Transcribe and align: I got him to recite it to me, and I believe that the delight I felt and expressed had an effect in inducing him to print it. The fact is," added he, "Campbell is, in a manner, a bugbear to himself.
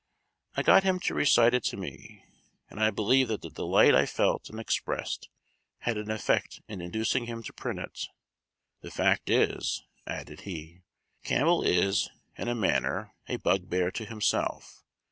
I 0.57 0.63
got 0.63 0.81
him 0.83 0.99
to 1.01 1.13
recite 1.13 1.53
it 1.53 1.63
to 1.65 1.77
me, 1.77 2.25
and 2.71 2.79
I 2.79 2.89
believe 2.89 3.27
that 3.27 3.43
the 3.43 3.51
delight 3.51 3.93
I 3.93 4.07
felt 4.07 4.49
and 4.49 4.59
expressed 4.59 5.29
had 5.81 5.95
an 5.95 6.09
effect 6.09 6.59
in 6.67 6.81
inducing 6.81 7.27
him 7.27 7.43
to 7.43 7.53
print 7.53 7.77
it. 7.77 8.07
The 8.81 8.89
fact 8.89 9.29
is," 9.29 9.83
added 10.07 10.39
he, 10.41 10.81
"Campbell 11.23 11.61
is, 11.61 12.09
in 12.35 12.47
a 12.47 12.55
manner, 12.55 13.13
a 13.29 13.35
bugbear 13.35 13.91
to 13.91 14.05
himself. 14.05 14.81